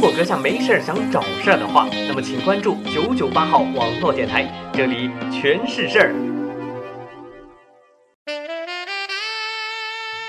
[0.00, 6.14] 如果阁下没事儿想找事儿的话，那么请关注九九八号网络电台，这里全是事儿。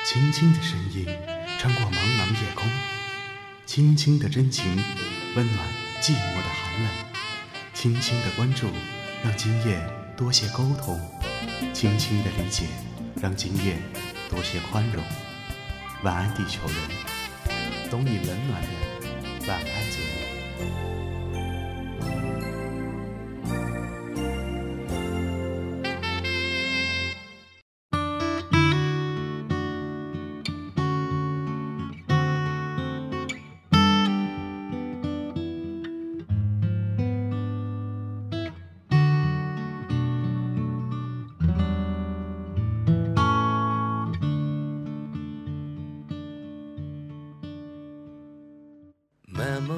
[0.03, 1.07] 轻轻的声音
[1.57, 2.69] 穿过茫茫夜空，
[3.65, 4.75] 轻轻的真情
[5.37, 5.65] 温暖
[6.01, 6.91] 寂寞的寒冷，
[7.73, 8.67] 轻轻的关注
[9.23, 9.79] 让今夜
[10.17, 10.99] 多些沟通，
[11.71, 12.65] 轻轻的理解
[13.21, 13.77] 让今夜
[14.29, 15.01] 多些宽容。
[16.03, 18.67] 晚安，地球人，懂你冷暖的
[19.47, 19.90] 晚安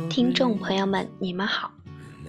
[0.09, 1.71] 听众朋友们，你们好，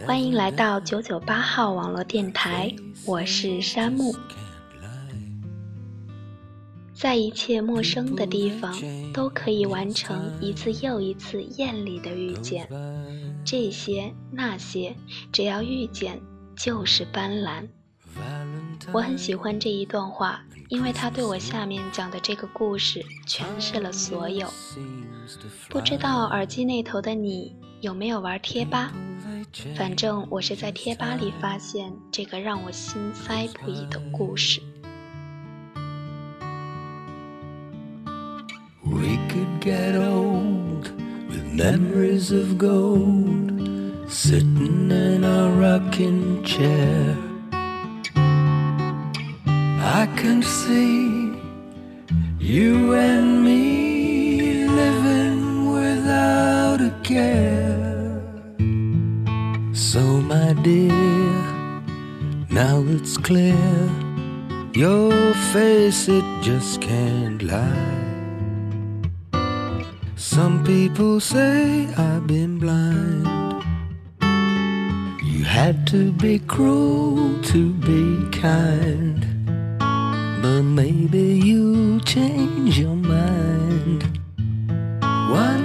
[0.06, 2.74] 欢迎来到九九八号网络电台，
[3.06, 4.14] 我是山木。
[6.94, 8.74] 在一切陌生的地方，
[9.12, 12.68] 都可以完成一次又一次艳丽的遇见。
[13.44, 14.96] 这些那些，
[15.32, 16.20] 只要遇见，
[16.56, 17.68] 就是斑斓。
[18.92, 24.48] 我很喜欢这一段话，因为它对我下面讲的这个故事诠释了所有。
[25.68, 28.92] 不知道耳机那头的你有没有玩贴吧？
[29.76, 34.60] 反正我是在贴吧里发现这个让我心塞不已的故事。
[38.82, 40.90] We could get old
[41.28, 47.16] with memories of gold, sitting in a rocking chair.
[50.02, 51.30] I can see
[52.40, 58.20] you and me living without a care.
[59.72, 60.00] So,
[60.32, 61.36] my dear,
[62.50, 63.88] now it's clear
[64.74, 68.02] your face, it just can't lie.
[70.16, 73.28] Some people say I've been blind.
[75.22, 79.33] You had to be cruel to be kind.
[80.44, 84.02] But maybe you'll change your mind.
[85.00, 85.63] One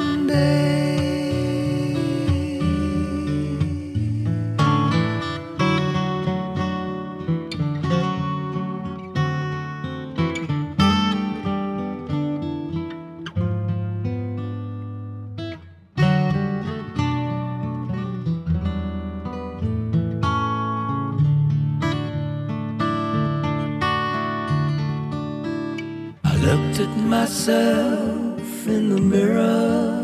[27.30, 30.02] myself in the mirror,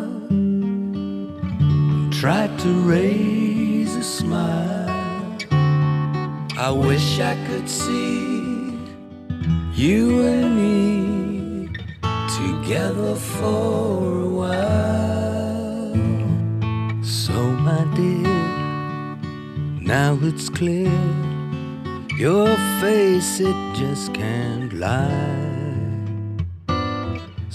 [2.12, 5.36] tried to raise a smile.
[6.56, 8.78] I wish I could see
[9.74, 11.68] you and me
[12.38, 15.96] together for a while.
[17.04, 17.34] So,
[17.68, 18.38] my dear,
[19.82, 20.94] now it's clear
[22.20, 25.55] your face, it just can't lie.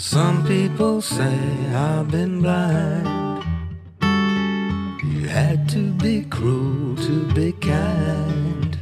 [0.00, 1.38] Some people say
[1.74, 3.44] I've been blind.
[5.04, 8.78] You had to be cruel to be kind.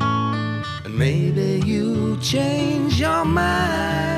[0.00, 4.09] And maybe you'll change your mind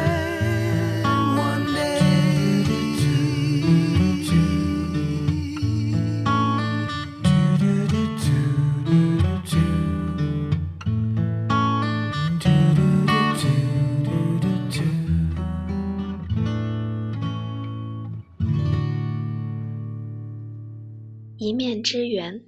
[21.53, 22.43] 一面之缘，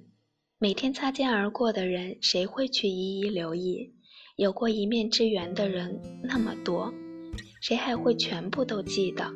[0.57, 3.93] 每天擦肩而过的人，谁会去一一留意？
[4.35, 6.91] 有过一面之缘的人那么多，
[7.61, 9.31] 谁还会全部都记得？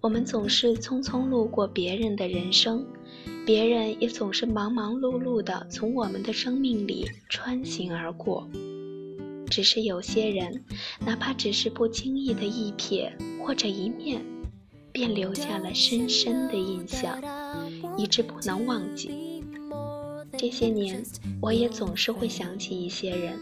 [0.00, 2.84] 我们总是匆匆路过别人的人生，
[3.46, 8.50] 别人也总是忙忙碌碌地从我们的生命里穿行而过。
[9.48, 10.64] 只是有些人，
[11.06, 13.12] 哪怕只是不经意的一瞥
[13.44, 14.20] 或者一面，
[14.92, 17.18] 便留下了深深的印象，
[17.96, 19.42] 一直不能忘记。
[20.36, 21.02] 这些年，
[21.40, 23.38] 我也总是会想起一些人，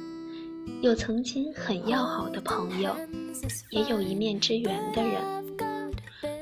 [0.80, 2.94] 有曾经很要好的朋友，
[3.70, 5.20] 也有一面之缘的人。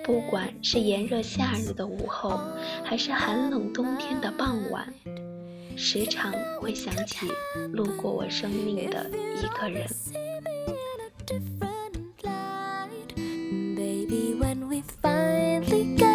[0.05, 2.41] 不管是炎热夏日的午后，
[2.83, 4.93] 还是寒冷冬天的傍晚，
[5.77, 7.27] 时常会想起
[7.73, 9.87] 路过我生命的一个人。
[14.39, 16.08] When we finally got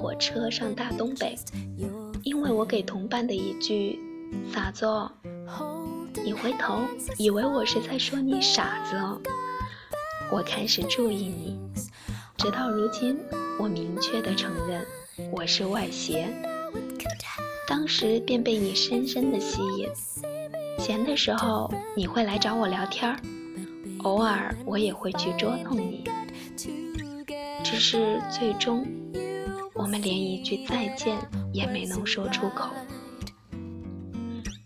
[0.00, 1.36] 火车上大东北，
[2.22, 4.00] 因为我给同伴的一句
[4.50, 4.86] “傻子”，
[6.24, 6.78] 你回头
[7.18, 9.20] 以为我是在说你傻子哦，
[10.32, 11.60] 我开始注意你，
[12.38, 13.18] 直到如今，
[13.58, 14.82] 我明确的承认
[15.30, 16.26] 我是外邪，
[17.68, 19.86] 当时便被你深深的吸引，
[20.78, 23.14] 闲的时候你会来找我聊天。
[23.98, 26.04] 偶尔我也会去捉弄你，
[27.62, 28.86] 只是最终
[29.80, 31.16] 我们连一句再见
[31.54, 32.68] 也没能说出口。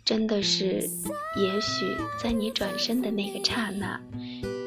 [0.05, 0.90] 真的是，
[1.37, 4.00] 也许在你转身的那个刹那，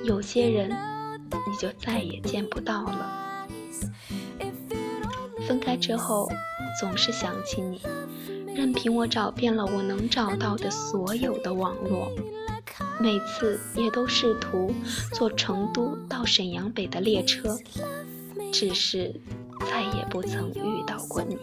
[0.06, 3.46] 有些人你就再也见不到了。
[5.46, 6.30] 分开之后，
[6.80, 7.82] 总是想起你，
[8.56, 12.10] 任凭我找遍了我能找到的所有的网络。
[13.02, 14.74] 每次也都试图
[15.14, 17.60] 坐成都到沈阳北的列车，
[18.54, 19.14] 只是
[19.60, 21.38] 再也不曾遇到过你。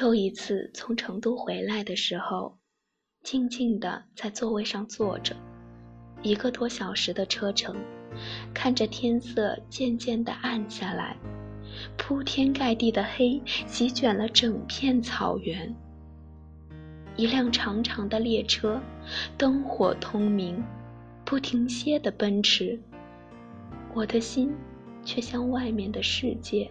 [0.00, 2.56] 又一次从成都回来的时候，
[3.22, 5.36] 静静地在座位上坐着，
[6.22, 7.76] 一个多小时的车程，
[8.54, 11.18] 看着天色渐渐地暗下来，
[11.98, 15.76] 铺天盖地的黑席卷了整片草原。
[17.16, 18.80] 一辆长长的列车，
[19.36, 20.64] 灯火通明，
[21.26, 22.80] 不停歇地奔驰，
[23.92, 24.50] 我的心
[25.04, 26.70] 却像外面的世界，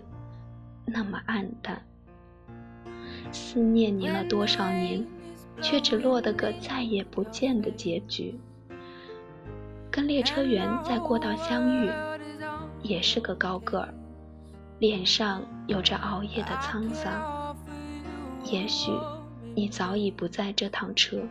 [0.83, 1.79] 那么暗淡。
[3.31, 5.05] 思念你了多少年，
[5.61, 8.39] 却只落得个再也不见的结局。
[9.91, 11.89] 跟列车员在过道相遇，
[12.81, 13.93] 也是个高个儿，
[14.79, 17.55] 脸上有着熬夜的沧桑。
[18.45, 18.91] 也许
[19.55, 21.21] 你早已不在这趟车，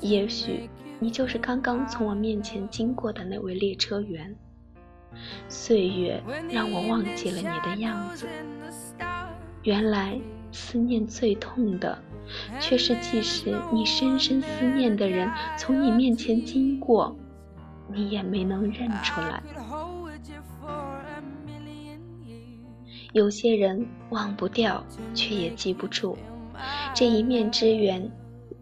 [0.00, 0.68] 也许
[0.98, 4.34] 你就是刚刚从我面前经过的那位列车员。
[5.48, 8.26] 岁月让我忘记了你的样子，
[9.62, 10.18] 原来。
[10.52, 11.98] 思念最痛的，
[12.60, 17.16] 却是即使你深深思念的人从你面前经过，
[17.92, 19.42] 你也没能认出来。
[23.12, 26.16] 有些人忘不掉，却也记不住。
[26.94, 28.10] 这一面之缘，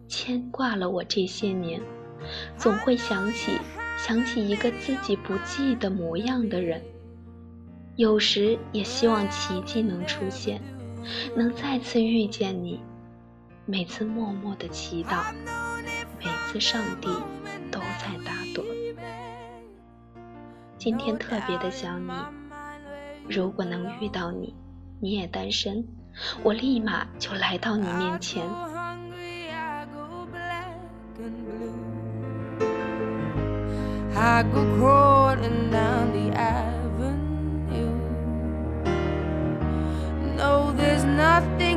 [0.07, 1.79] 牵挂了我这些年，
[2.57, 3.51] 总会想起，
[3.97, 6.81] 想起一个自己不记得模样的人。
[7.95, 10.61] 有时也希望奇迹能出现。
[11.35, 12.81] 能再次遇见你，
[13.65, 15.33] 每次默默的祈祷，
[16.19, 17.07] 每次上帝
[17.71, 18.63] 都在打盹。
[20.77, 22.11] 今天特别的想你，
[23.27, 24.55] 如果能遇到你，
[25.01, 25.85] 你也单身，
[26.43, 28.43] 我立马就来到你面前。
[40.79, 41.68] there's nothing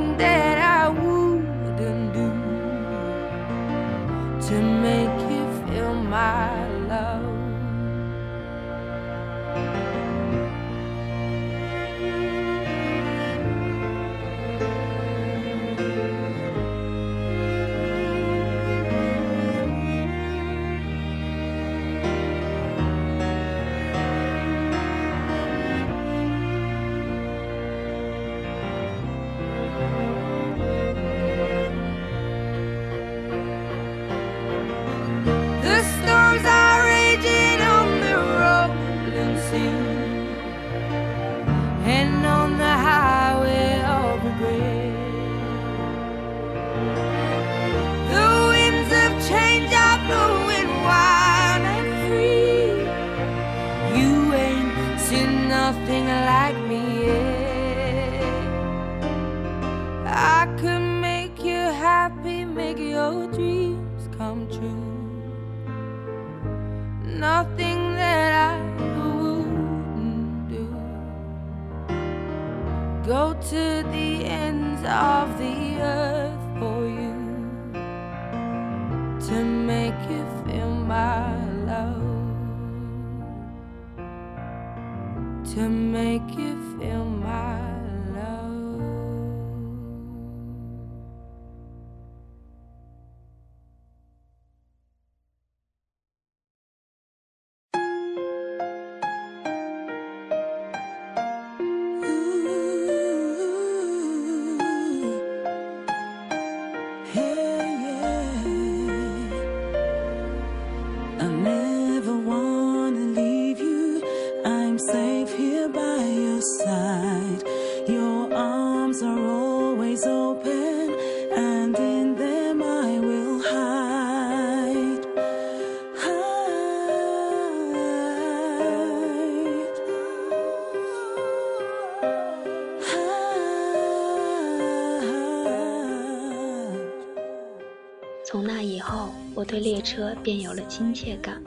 [139.52, 141.38] 对列车便有了亲切感，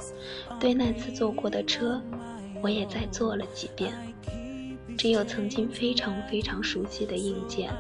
[0.60, 2.00] 对那次坐过的车，
[2.62, 3.92] 我也再坐了几遍。
[4.96, 7.74] 只有曾经非常非常熟悉的硬件，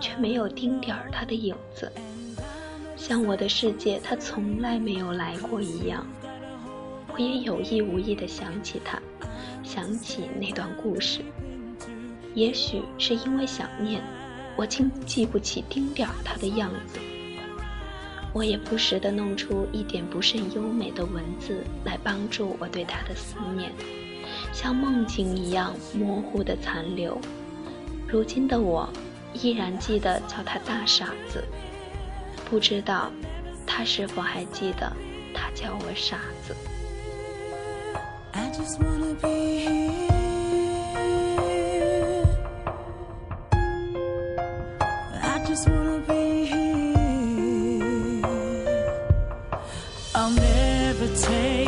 [0.00, 1.92] 却没有丁点儿它的影子，
[2.96, 6.04] 像我的世界它从来没有来过一样。
[7.14, 9.00] 我也有意无意地想起它，
[9.62, 11.20] 想起那段故事。
[12.34, 14.02] 也许是因为想念，
[14.56, 16.98] 我竟记不起丁点儿它的样子。
[18.32, 23.72] 我也不时地弄出一点不甚优美的文字来帮助我对他的思念，
[24.52, 27.20] 像梦境一样模糊的残留。
[28.06, 28.88] 如今的我
[29.32, 31.44] 依然记得叫他大傻子，
[32.48, 33.10] 不知道
[33.66, 34.92] 他是否还记得
[35.34, 36.54] 他叫我傻子。
[38.32, 40.00] I just wanna be here.
[45.20, 46.29] I just wanna be
[51.16, 51.59] take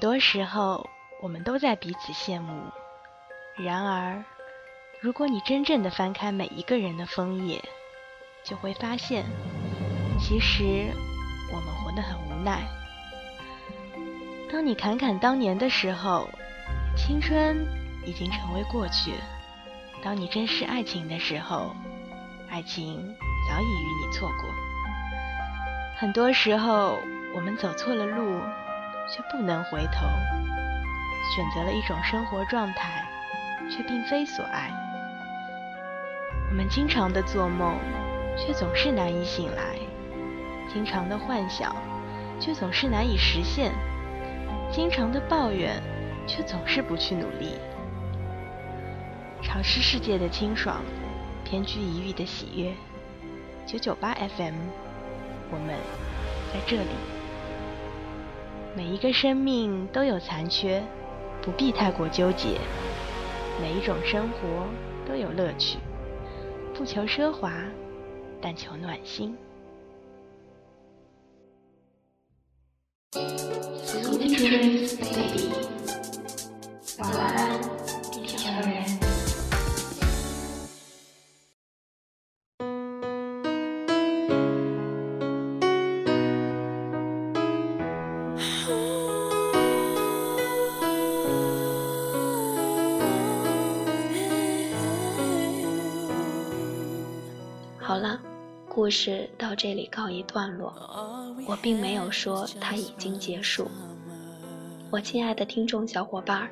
[0.00, 0.88] 很多时候，
[1.20, 2.62] 我们都在彼此羡慕。
[3.58, 4.24] 然而，
[5.02, 7.62] 如果你真正的翻开每一个人的枫叶，
[8.42, 9.26] 就会发现，
[10.18, 10.86] 其实
[11.52, 12.62] 我们活得很无奈。
[14.50, 16.30] 当你侃侃当年的时候，
[16.96, 17.58] 青春
[18.06, 19.12] 已经成为过去；
[20.02, 21.76] 当你珍视爱情的时候，
[22.48, 22.96] 爱情
[23.46, 24.48] 早已与你错过。
[25.98, 26.98] 很多时候，
[27.34, 28.40] 我们走错了路，
[29.10, 30.06] 却不能回头；
[31.34, 33.04] 选择了一种生活状态，
[33.70, 34.70] 却并非所爱。
[36.50, 37.76] 我们经常的做梦，
[38.36, 39.76] 却总是难以醒来；
[40.72, 41.74] 经常的幻想，
[42.40, 43.72] 却总是难以实现；
[44.70, 45.82] 经常的抱怨，
[46.26, 47.58] 却总是不去努力。
[49.42, 50.82] 潮湿世界的清爽，
[51.44, 52.74] 偏居一隅的喜悦，
[53.66, 54.54] 九九八 FM，
[55.50, 55.76] 我们
[56.52, 57.19] 在这里。
[58.80, 60.82] 每一个生命都有残缺，
[61.42, 62.58] 不必太过纠结。
[63.60, 64.66] 每一种生活
[65.06, 65.76] 都有乐趣，
[66.72, 67.52] 不求奢华，
[68.40, 69.36] 但求暖心。
[98.90, 100.74] 故事到这里告一段落。
[101.46, 103.70] 我并没有说它已经结束。
[104.90, 106.50] 我亲爱的听众小伙伴儿，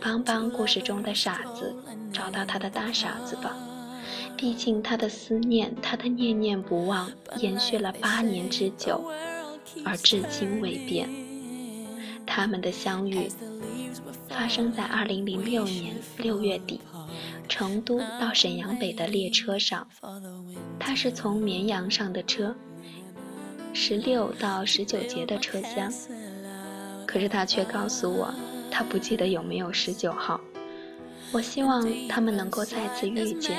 [0.00, 1.72] 帮帮故事中的傻子
[2.12, 3.54] 找到他的大傻子吧。
[4.36, 9.08] 毕竟他的思念，他的念念不忘，延续了八年之久，
[9.84, 11.08] 而至今未变。
[12.26, 13.28] 他们的相遇
[14.28, 16.80] 发生在二零零六年六月底，
[17.48, 19.86] 成都到沈阳北的列车上。
[20.78, 22.54] 他是从绵阳上的车，
[23.72, 25.92] 十六到十九节的车厢。
[27.06, 28.34] 可是他却告诉我，
[28.70, 30.40] 他不记得有没有十九号。
[31.32, 33.58] 我希望他们能够再次遇见。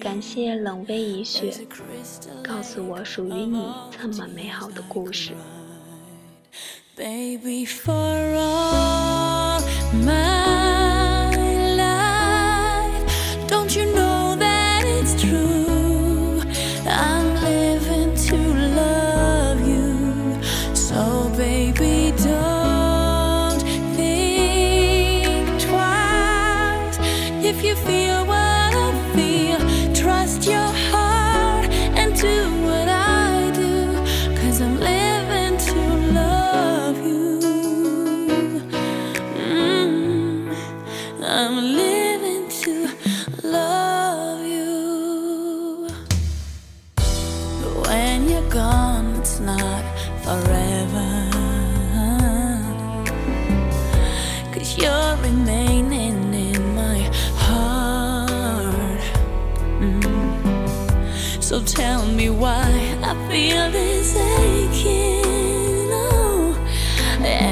[0.00, 1.52] 感谢冷微一雪，
[2.42, 5.32] 告诉我属于你这么美好的故事。
[6.96, 9.60] Baby, for all
[10.04, 10.57] my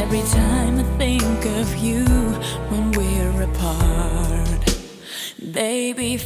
[0.06, 2.04] every time I think of you
[2.70, 4.78] when we're apart.
[5.52, 6.18] Baby,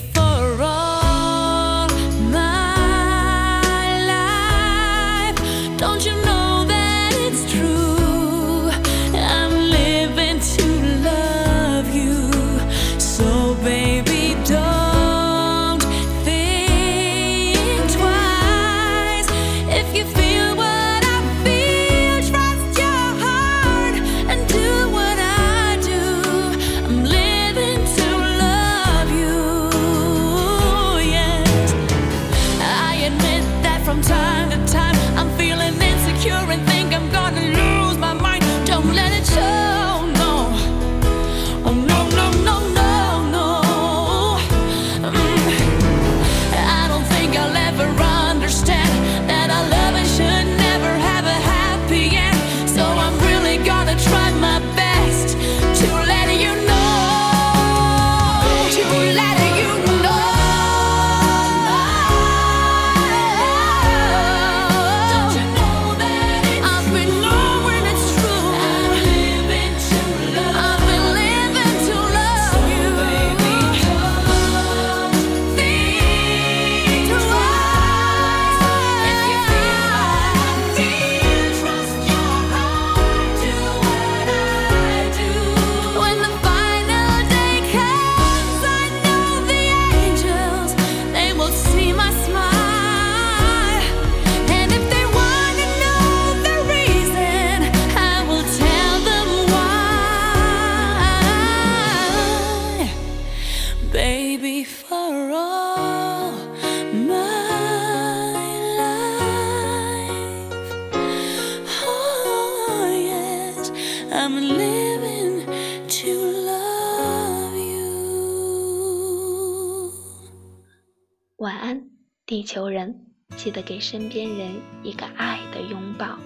[123.70, 124.50] 给身边人
[124.83, 126.18] 一个爱的拥抱。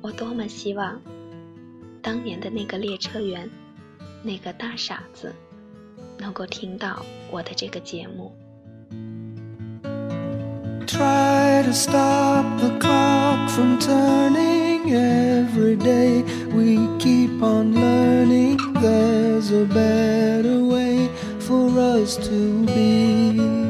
[0.00, 1.00] 我多么希望，
[2.02, 3.48] 当年的那个列车员，
[4.24, 5.32] 那个大傻子，
[6.18, 8.32] 能够听到我的这个节目。
[10.88, 16.24] Try to stop the clock from turning every day.
[16.52, 23.61] We keep on learning there's a better way for us to be.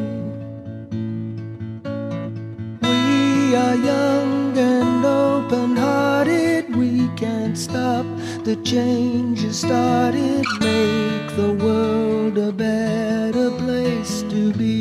[3.93, 6.65] Young and open hearted.
[6.83, 8.07] We can't stop
[8.49, 10.45] the changes started.
[10.61, 14.81] Make the world a better place to be.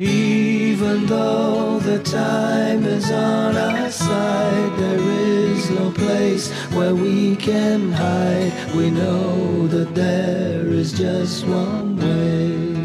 [0.00, 6.44] Even though the time is on our side, there is no place
[6.76, 8.52] where we can hide.
[8.76, 12.77] We know that there is just one way.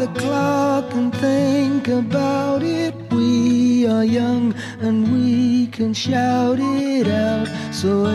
[0.00, 2.94] The clock and think about it.
[3.10, 8.06] We are young and we can shout it out so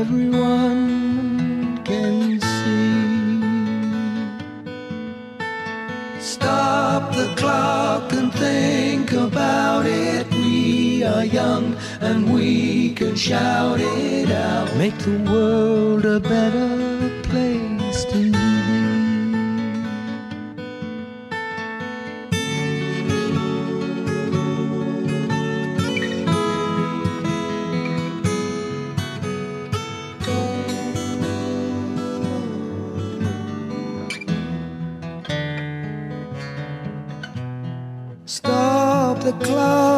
[0.00, 0.80] everyone
[1.84, 3.40] can see.
[6.20, 10.28] Stop the clock and think about it.
[10.32, 14.74] We are young and we can shout it out.
[14.76, 17.69] Make the world a better place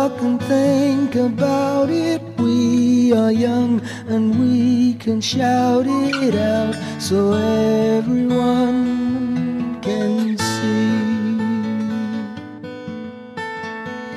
[0.08, 2.20] clock and think about it.
[2.36, 7.34] We are young and we can shout it out so
[7.98, 8.80] everyone
[9.80, 11.38] can see.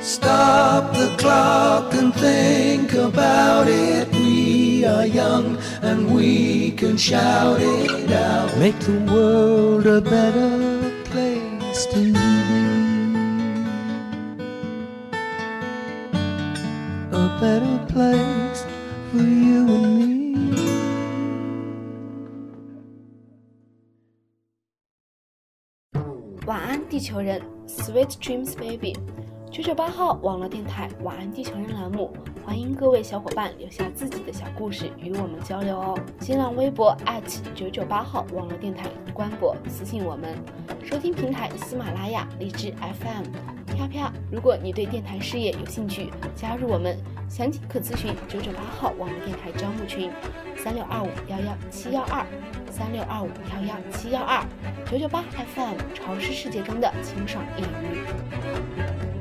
[0.02, 4.10] Stop the clock and think about it.
[4.12, 8.58] We are young and we can shout it out.
[8.58, 10.65] Make the world a better
[17.96, 18.66] place
[19.10, 20.60] for you and me.
[26.44, 28.94] 晚安，地球人，Sweet Dreams Baby。
[29.50, 32.12] 九九八号网络电台“晚安地球人”栏目，
[32.44, 35.98] 欢迎各位小伙伴留下自己的小故事与我们交流哦。
[36.20, 36.94] 新浪微博
[37.54, 40.36] 九九八号网络电台官博私信我们，
[40.84, 43.24] 收听平台喜马拉雅、荔枝 FM。
[43.74, 50.10] 飘飘，如果你对电台事业有兴趣，加入我们，详情可咨询九九八号网络电台招募群，
[50.56, 52.24] 三六二五幺幺七幺二，
[52.70, 54.42] 三六二五幺幺七幺二，
[54.90, 55.22] 九九八
[55.54, 59.15] FM 潮湿世界中的清爽一隅。